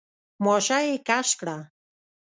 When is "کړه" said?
1.39-1.57